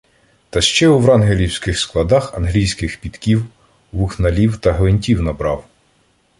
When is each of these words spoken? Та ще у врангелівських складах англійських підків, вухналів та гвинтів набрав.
Та 0.49 0.61
ще 0.61 0.87
у 0.87 0.99
врангелівських 0.99 1.79
складах 1.79 2.33
англійських 2.37 2.97
підків, 2.97 3.45
вухналів 3.91 4.57
та 4.57 4.71
гвинтів 4.73 5.21
набрав. 5.21 5.65